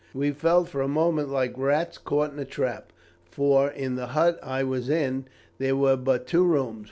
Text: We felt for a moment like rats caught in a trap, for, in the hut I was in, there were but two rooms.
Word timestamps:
We 0.15 0.31
felt 0.31 0.67
for 0.67 0.81
a 0.81 0.87
moment 0.87 1.29
like 1.29 1.55
rats 1.55 1.99
caught 1.99 2.33
in 2.33 2.39
a 2.39 2.43
trap, 2.43 2.91
for, 3.29 3.69
in 3.69 3.97
the 3.97 4.07
hut 4.07 4.39
I 4.41 4.63
was 4.63 4.89
in, 4.89 5.25
there 5.59 5.75
were 5.75 5.95
but 5.95 6.25
two 6.25 6.43
rooms. 6.43 6.79